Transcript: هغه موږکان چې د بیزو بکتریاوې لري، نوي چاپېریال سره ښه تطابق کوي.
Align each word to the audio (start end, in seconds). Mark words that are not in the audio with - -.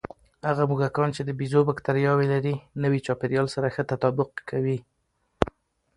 هغه 0.49 0.63
موږکان 0.69 1.09
چې 1.15 1.21
د 1.25 1.29
بیزو 1.39 1.61
بکتریاوې 1.69 2.25
لري، 2.33 2.55
نوي 2.83 2.99
چاپېریال 3.05 3.47
سره 3.55 3.67
ښه 3.75 3.83
تطابق 3.91 4.29
کوي. 4.49 4.77